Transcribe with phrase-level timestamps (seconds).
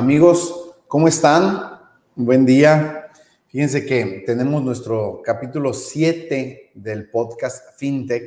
[0.00, 1.78] Amigos, ¿cómo están?
[2.14, 3.10] buen día.
[3.48, 8.26] Fíjense que tenemos nuestro capítulo 7 del podcast FinTech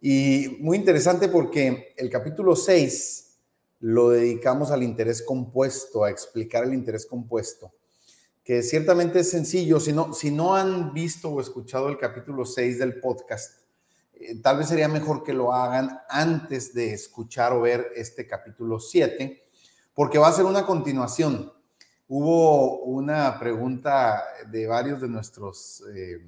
[0.00, 3.36] y muy interesante porque el capítulo 6
[3.80, 7.72] lo dedicamos al interés compuesto, a explicar el interés compuesto,
[8.44, 9.80] que ciertamente es sencillo.
[9.80, 13.58] Si no, si no han visto o escuchado el capítulo 6 del podcast,
[14.14, 18.78] eh, tal vez sería mejor que lo hagan antes de escuchar o ver este capítulo
[18.78, 19.45] 7,
[19.96, 21.50] porque va a ser una continuación
[22.08, 26.24] Hubo una pregunta de varios de nuestros, eh,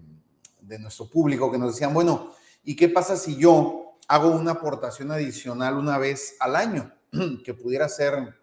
[0.60, 2.32] de nuestro público que nos decían, bueno,
[2.64, 6.92] ¿y qué pasa si yo hago una aportación adicional una vez al año?
[7.44, 8.34] que pudiera ser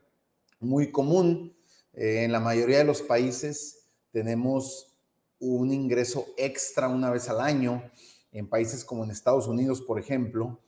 [0.62, 1.54] muy común.
[1.92, 4.96] Eh, en la mayoría de los países tenemos
[5.40, 7.84] un ingreso extra una vez al año.
[8.32, 10.62] En países como en Estados Unidos, por ejemplo,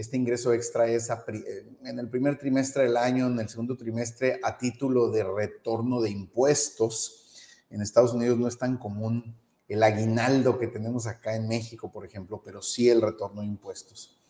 [0.00, 4.38] este ingreso extra es eh, en el primer trimestre del año, en el segundo trimestre,
[4.44, 7.34] a título de retorno de impuestos.
[7.68, 9.34] En Estados Unidos no es tan común
[9.66, 14.20] el aguinaldo que tenemos acá en México, por ejemplo, pero sí el retorno de impuestos.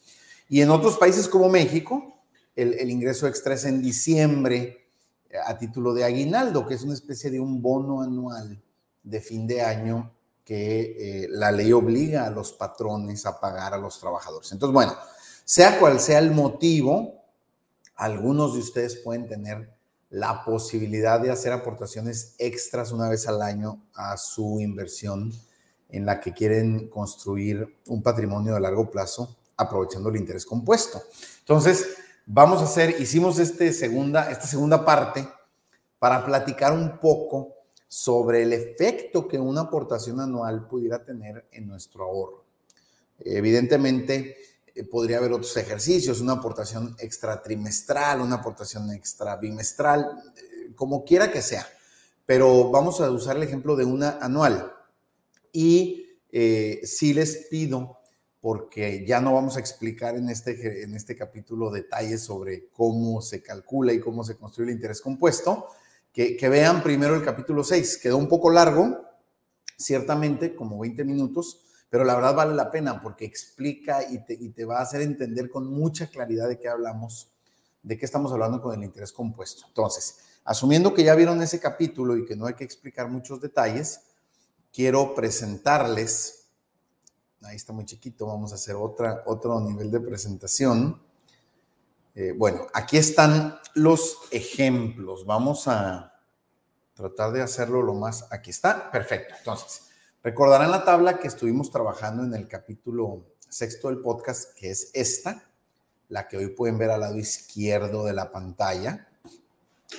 [0.49, 2.17] Y en otros países como México,
[2.57, 4.89] el, ingreso extra es en diciembre
[5.29, 8.59] eh, a título de aguinaldo, que es una especie de un bono anual
[9.03, 10.15] de fin de año
[10.47, 14.51] que eh, la ley obliga a los patrones a pagar a los trabajadores.
[14.51, 14.97] Entonces, bueno,
[15.49, 17.25] sea cual sea el motivo,
[17.97, 19.73] algunos de ustedes pueden tener
[20.11, 25.33] la posibilidad de hacer aportaciones extras una vez al año a su inversión
[25.89, 31.01] en la que quieren construir un patrimonio de largo plazo aprovechando el interés compuesto.
[31.39, 35.27] Entonces, vamos a hacer, hicimos este segunda, esta segunda parte
[35.99, 37.55] para platicar un poco
[37.89, 42.45] sobre el efecto que una aportación anual pudiera tener en nuestro ahorro.
[43.19, 44.37] Evidentemente,
[44.85, 51.31] podría haber otros ejercicios, una aportación extra trimestral, una aportación extra bimestral, eh, como quiera
[51.31, 51.67] que sea.
[52.27, 54.73] Pero vamos a usar el ejemplo de una anual.
[55.53, 57.99] Y eh, sí les pido,
[58.41, 63.43] porque ya no vamos a explicar en este, en este capítulo detalles sobre cómo se
[63.43, 65.67] calcula y cómo se construye el interés compuesto,
[66.13, 67.99] que, que vean primero el capítulo 6.
[67.99, 69.05] Quedó un poco largo,
[69.77, 74.79] ciertamente, como 20 minutos, pero la verdad vale la pena porque explica y te, va
[74.79, 77.33] a hacer entender con mucha claridad de qué hablamos,
[77.83, 79.65] de qué estamos hablando con el interés compuesto.
[79.69, 84.03] Entonces, asumiendo que ya vieron ese capítulo y que no hay que explicar muchos detalles,
[84.73, 86.49] quiero presentarles,
[87.43, 91.01] ahí está muy chiquito, vamos a hacer otra, otro nivel de presentación.
[92.15, 95.25] Eh, bueno, aquí están los ejemplos.
[95.25, 96.21] Vamos a
[96.95, 98.27] tratar de hacerlo lo más.
[98.31, 99.35] Aquí está, perfecto.
[99.39, 99.88] Entonces,
[100.29, 105.51] Recordarán la tabla que estuvimos trabajando en el capítulo sexto del podcast, que es esta,
[106.11, 109.09] la que hoy pueden ver al lado izquierdo de la pantalla.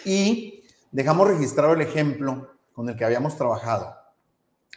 [0.05, 3.95] Y dejamos registrado el ejemplo con el que habíamos trabajado.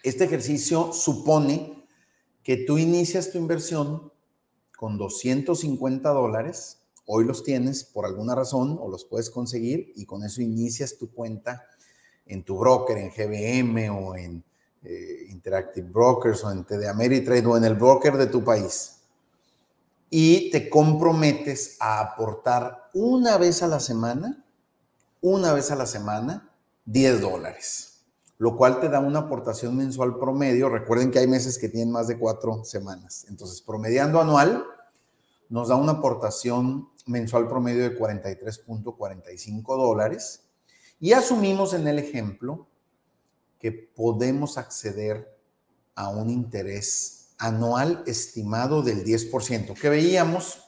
[0.03, 1.87] Este ejercicio supone
[2.43, 4.11] que tú inicias tu inversión
[4.79, 10.25] con 250 dólares, hoy los tienes por alguna razón o los puedes conseguir y con
[10.25, 11.67] eso inicias tu cuenta
[12.25, 14.43] en tu broker, en GBM o en
[14.85, 19.03] eh, Interactive Brokers o en TD Ameritrade o en el broker de tu país
[20.15, 24.45] y te comprometes a aportar una vez a la semana,
[25.23, 26.51] una vez a la semana,
[26.85, 28.05] 10 dólares,
[28.37, 30.69] lo cual te da una aportación mensual promedio.
[30.69, 33.25] Recuerden que hay meses que tienen más de cuatro semanas.
[33.31, 34.67] Entonces, promediando anual,
[35.49, 40.43] nos da una aportación mensual promedio de 43.45 dólares.
[41.01, 42.67] Y asumimos en el ejemplo
[43.63, 45.39] que podemos acceder
[45.95, 50.65] a un interés anual estimado del 10%, que veíamos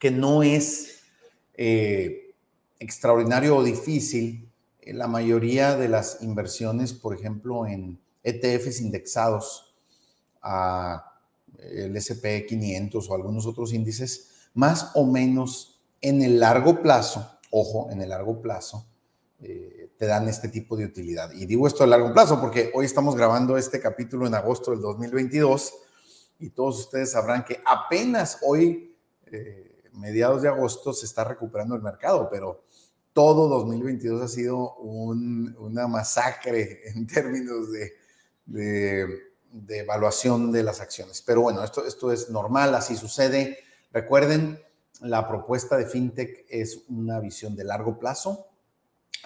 [0.00, 0.98] que no es
[1.54, 2.34] eh,
[2.80, 4.50] extraordinario o difícil.
[4.84, 9.76] La mayoría de las inversiones, por ejemplo, en ETFs indexados
[10.42, 11.20] a
[11.58, 17.90] el SP 500 o algunos otros índices, más o menos en el largo plazo, ojo,
[17.92, 18.87] en el largo plazo, eh,
[19.98, 21.32] te dan este tipo de utilidad.
[21.32, 24.80] Y digo esto a largo plazo porque hoy estamos grabando este capítulo en agosto del
[24.80, 25.74] 2022
[26.38, 28.96] y todos ustedes sabrán que apenas hoy,
[29.26, 32.62] eh, mediados de agosto, se está recuperando el mercado, pero
[33.12, 37.94] todo 2022 ha sido una masacre en términos de,
[38.46, 41.22] de, evaluación de las acciones.
[41.22, 43.58] Pero bueno, esto, esto es normal, así sucede.
[43.90, 44.62] Recuerden,
[45.00, 48.47] la propuesta de FinTech es una visión de largo plazo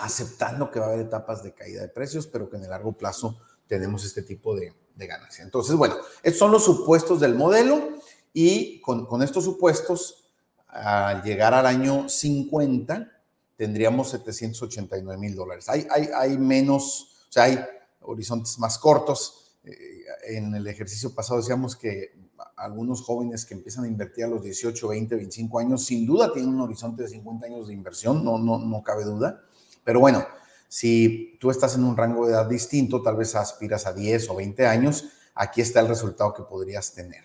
[0.03, 2.93] aceptando que va a haber etapas de caída de precios, pero que en el largo
[2.93, 3.39] plazo
[3.69, 5.43] tenemos este tipo de, ganancia.
[5.43, 7.97] Entonces, bueno, estos son los supuestos del modelo
[8.33, 10.27] y con, estos supuestos,
[10.69, 13.11] al llegar al año 50,
[13.57, 15.69] tendríamos 789 mil dólares.
[15.69, 17.59] Hay, hay, hay menos, o sea, hay
[18.01, 19.57] horizontes más cortos.
[19.65, 22.15] Eh, en el ejercicio pasado decíamos que
[22.57, 26.55] algunos jóvenes que empiezan a invertir a los 18, 20, 25 años, sin duda tienen
[26.55, 29.43] un horizonte de 50 años de inversión, no, no, no cabe duda.
[29.85, 30.27] Pero bueno,
[30.69, 34.37] si tú estás en un rango de edad distinto, tal vez aspiras a 10 o
[34.37, 37.25] 20 años, aquí está el resultado que podrías tener.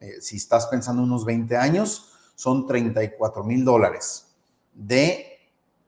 [0.00, 4.26] Eh, si estás pensando en unos 20 años, son 34 mil dólares
[4.74, 5.38] de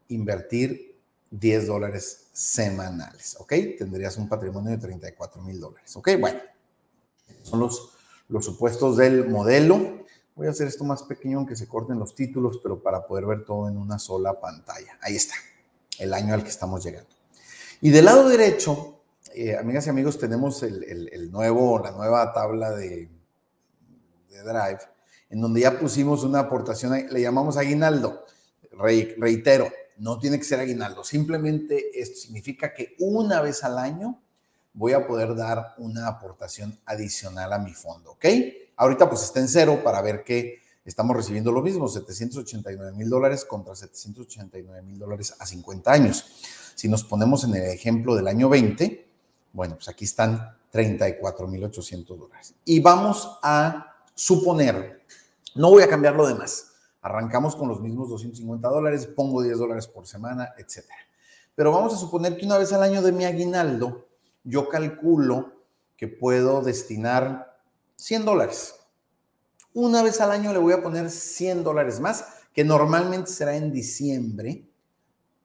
[0.08, 0.97] invertir
[1.31, 3.52] 10 dólares semanales, ¿ok?
[3.79, 6.11] Tendrías un patrimonio de 34 mil dólares, ¿ok?
[6.20, 6.38] Bueno,
[7.43, 10.06] son los supuestos del modelo.
[10.35, 13.44] Voy a hacer esto más pequeño aunque se corten los títulos, pero para poder ver
[13.44, 14.99] todo en una sola pantalla.
[15.00, 15.35] Ahí está,
[15.98, 17.10] el año al que estamos llegando.
[17.81, 19.00] Y del lado derecho,
[19.34, 20.82] eh, amigas y amigos, tenemos el,
[21.12, 23.08] el, nuevo, la nueva tabla de,
[24.31, 24.81] de Drive,
[25.31, 28.25] en donde ya pusimos una aportación, le llamamos aguinaldo.
[29.19, 34.20] reitero, no tiene que ser aguinaldo, simplemente esto significa que una vez al año
[34.72, 38.26] voy a poder dar una aportación adicional a mi fondo, ¿ok?
[38.76, 40.60] Ahorita pues está en cero para ver que
[40.91, 46.25] estamos recibiendo lo mismo, 789 mil dólares contra 789 mil dólares a 50 años.
[46.75, 49.09] Si nos ponemos en el ejemplo del año 20,
[49.53, 52.55] bueno, pues aquí están 34 mil 800 dólares.
[52.65, 55.03] Y vamos a suponer,
[55.55, 59.87] no voy a cambiar lo demás, Arrancamos con los mismos 250 dólares, pongo 10 dólares
[59.87, 60.87] por semana, etc.
[61.55, 64.09] Pero vamos a suponer que una vez al año de mi aguinaldo,
[64.43, 65.53] yo calculo
[65.97, 67.61] que puedo destinar
[67.94, 68.75] 100 dólares.
[69.76, 72.25] Una vez al año le voy a poner 100 dólares más,
[72.55, 74.70] que normalmente será en diciembre,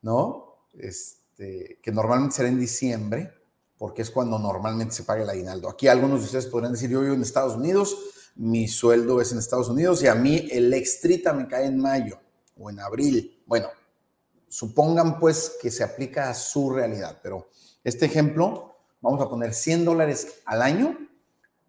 [0.01, 0.69] ¿no?
[0.73, 3.33] Este, que normalmente será en diciembre,
[3.77, 5.67] porque es cuando normalmente se paga el aguinaldo.
[5.67, 7.97] Aquí algunos de ustedes podrán decir, yo vivo en Estados Unidos,
[8.35, 12.17] mi sueldo es en Estados Unidos y a mí el extrita me cae en mayo
[12.57, 13.43] o en abril.
[13.45, 13.67] Bueno,
[14.47, 17.49] supongan pues que se aplica a su realidad, pero
[17.83, 20.97] este ejemplo, vamos a poner 100 dólares al año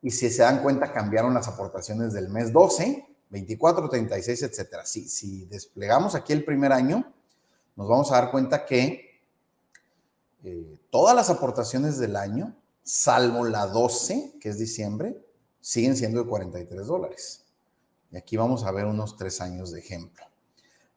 [0.03, 4.85] y si se dan cuenta cambiaron las aportaciones del mes 12, 24, 36, etcétera.
[4.85, 7.15] Si, si desplegamos aquí el primer año,
[7.77, 9.23] nos vamos a dar cuenta que
[10.43, 15.25] eh, todas las aportaciones del año, salvo la 12, que es diciembre,
[15.61, 17.45] siguen siendo de 43 dólares.
[18.11, 20.27] Y aquí vamos a ver unos tres años de ejemplo.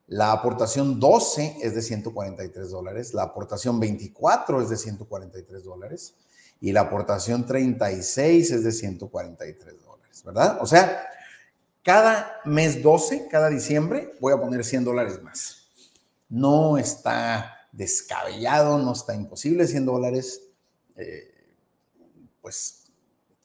[0.08, 6.16] La aportación 12 es de 143 dólares, la aportación 24 es de 143 dólares
[6.60, 10.58] y la aportación 36 es de 143 dólares, ¿verdad?
[10.62, 11.08] O sea,
[11.84, 15.68] cada mes 12, cada diciembre, voy a poner 100 dólares más.
[16.30, 20.42] No está descabellado, no está imposible, 100 dólares,
[20.96, 21.32] eh,
[22.42, 22.86] pues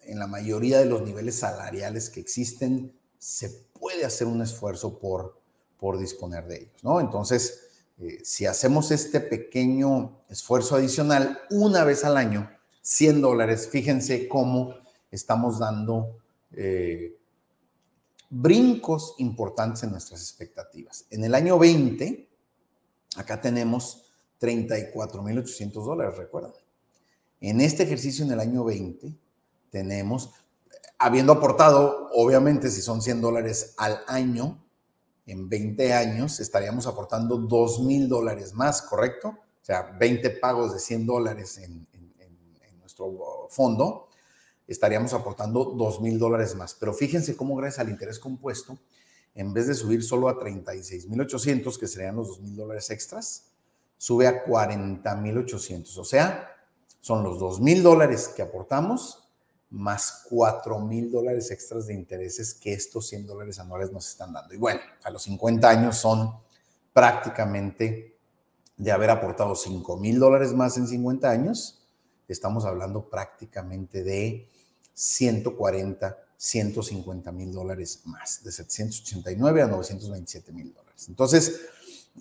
[0.01, 5.39] en la mayoría de los niveles salariales que existen, se puede hacer un esfuerzo por,
[5.79, 7.01] por disponer de ellos, ¿no?
[7.01, 7.69] Entonces,
[7.99, 12.51] eh, si hacemos este pequeño esfuerzo adicional una vez al año,
[12.83, 14.75] 100 dólares, fíjense cómo
[15.11, 16.19] estamos dando
[16.53, 17.17] eh,
[18.29, 21.05] brincos importantes en nuestras expectativas.
[21.11, 22.29] En el año 20,
[23.17, 24.05] acá tenemos
[24.41, 26.53] 34.800 dólares, recuerdan.
[27.41, 29.15] En este ejercicio, en el año 20,
[29.71, 30.31] tenemos,
[30.99, 34.63] habiendo aportado, obviamente, si son 100 dólares al año,
[35.27, 39.29] en 20 años estaríamos aportando 2 mil dólares más, ¿correcto?
[39.29, 41.87] O sea, 20 pagos de 100 dólares en,
[43.09, 44.09] nuestro fondo,
[44.67, 46.75] estaríamos aportando 2 mil dólares más.
[46.75, 48.79] Pero fíjense cómo gracias al interés compuesto,
[49.35, 52.91] en vez de subir solo a 36 mil 800, que serían los 2 mil dólares
[52.91, 53.47] extras,
[53.97, 55.97] sube a 40 mil 800.
[55.99, 56.57] O sea,
[57.01, 59.29] son los 2 mil dólares que aportamos
[59.71, 64.53] más 4 mil dólares extras de intereses que estos 100 dólares anuales nos están dando.
[64.53, 66.35] Y bueno, a los 50 años son
[66.93, 68.19] prácticamente
[68.77, 71.80] de haber aportado 5 mil dólares más en 50 años,
[72.33, 74.49] estamos hablando prácticamente de
[74.95, 81.07] 140, 150 mil dólares más, de 789 a 927 mil dólares.
[81.09, 81.61] Entonces,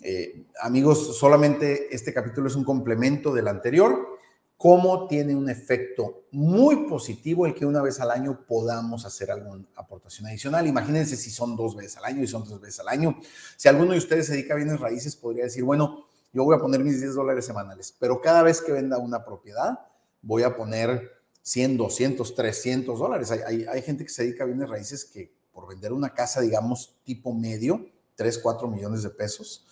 [0.02, 4.20] eh, amigos, solamente este capítulo es un complemento del anterior
[4.60, 9.64] cómo tiene un efecto muy positivo el que una vez al año podamos hacer alguna
[9.74, 10.68] aportación adicional.
[10.68, 13.18] Imagínense si son dos veces al año y son tres veces al año.
[13.56, 16.60] Si alguno de ustedes se dedica a bienes raíces, podría decir, bueno, yo voy a
[16.60, 19.80] poner mis 10 dólares semanales, pero cada vez que venda una propiedad,
[20.22, 21.12] voy a poner
[21.42, 23.32] 100, 200, 300 dólares.
[23.32, 26.96] Hay, hay, gente que se dedica a bienes raíces que por vender una casa, digamos,
[27.04, 27.86] tipo medio,
[28.16, 29.66] 3, 4 millones de pesos,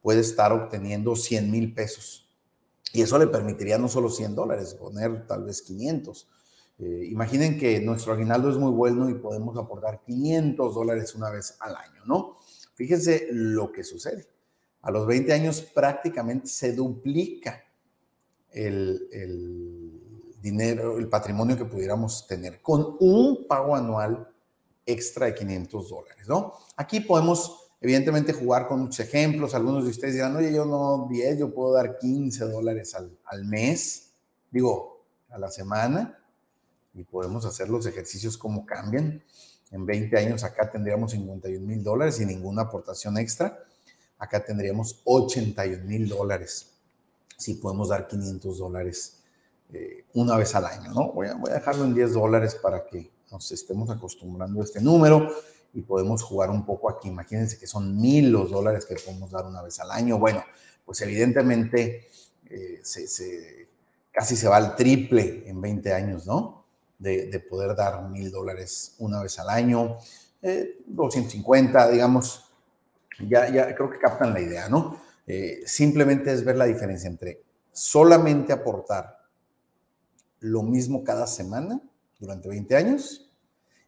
[0.00, 2.22] puede estar obteniendo 100 mil pesos
[2.92, 6.28] y eso le permitiría no solo 100 dólares, poner tal vez 500.
[6.78, 11.56] Eh, imaginen que nuestro aguinaldo es muy bueno y podemos aportar 500 dólares una vez
[11.60, 12.36] al año, ¿no?
[12.74, 14.28] Fíjense lo que sucede.
[14.82, 17.64] a los 20 años prácticamente se duplica
[18.50, 19.08] el,
[20.42, 24.28] dinero, el patrimonio que pudiéramos tener con un pago anual
[24.84, 26.54] extra de 500 dólares, ¿no?
[26.76, 29.54] Aquí podemos, evidentemente, jugar con muchos ejemplos.
[29.54, 33.44] Algunos de ustedes dirán, oye, yo no 10, yo puedo dar 15 dólares al, al
[33.44, 34.10] mes,
[34.50, 36.18] digo, a la semana,
[36.94, 39.22] y podemos hacer los ejercicios como cambian.
[39.70, 43.58] En 20 años acá tendríamos 51 mil dólares y ninguna aportación extra.
[44.18, 46.72] Acá tendríamos 81 mil dólares
[47.38, 49.21] si podemos dar 500 dólares
[49.72, 51.12] eh, una vez al año, ¿no?
[51.12, 55.28] Voy a, dejarlo en 10 dólares para que nos estemos acostumbrando a este número
[55.72, 57.08] y podemos jugar un poco aquí.
[57.08, 60.18] Imagínense que son mil los dólares que podemos dar una vez al año.
[60.18, 60.44] Bueno,
[60.84, 62.08] pues evidentemente
[62.50, 63.68] eh, se,
[64.10, 66.66] casi se va al triple en 20 años, ¿no?
[66.98, 69.96] De, poder dar mil dólares una vez al año,
[70.86, 72.52] 250, eh, digamos,
[73.28, 75.00] ya, ya creo que captan la idea, ¿no?
[75.26, 79.21] Eh, simplemente es ver la diferencia entre solamente aportar
[80.42, 81.80] lo mismo cada semana
[82.18, 83.30] durante 20 años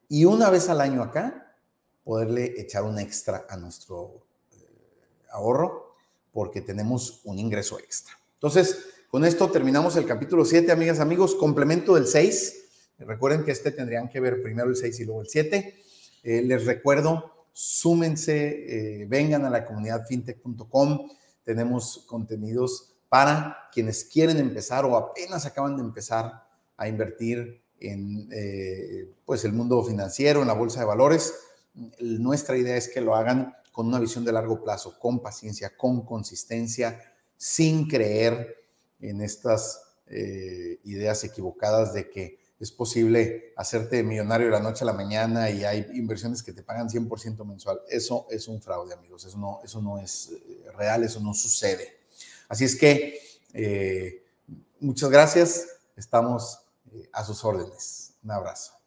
[0.09, 1.57] y una vez al año acá
[2.03, 4.57] poderle echar un extra a nuestro eh,
[5.31, 5.97] ahorro
[6.33, 8.15] porque tenemos un ingreso extra.
[8.35, 12.63] Entonces, con esto terminamos el capítulo 7, amigas, amigos, complemento del 6.
[12.99, 15.77] Recuerden que este tendrían que ver primero el 6 y luego el 7.
[16.25, 21.09] Eh, les recuerdo, súmense, vengan a la comunidad fintech.com
[21.45, 26.44] tenemos contenidos para quienes quieren empezar o apenas acaban de empezar
[26.77, 31.35] a invertir en eh, pues el mundo financiero, en la bolsa de valores.
[32.01, 36.05] Nuestra idea es que lo hagan con una visión de largo plazo, con paciencia, con
[36.05, 37.01] consistencia,
[37.37, 38.57] sin creer
[39.01, 44.87] en estas eh, ideas equivocadas de que es posible hacerte millonario de la noche a
[44.87, 47.81] la mañana y hay inversiones que te pagan 100% mensual.
[47.89, 49.25] Eso es un fraude, amigos.
[49.25, 51.89] Eso no, eso no es eh, real, eso no sucede.
[52.49, 53.19] Así es que
[53.53, 54.25] eh,
[54.79, 55.67] muchas gracias.
[55.97, 56.61] Estamos
[57.13, 58.17] a sus órdenes.
[58.23, 58.84] Un abrazo.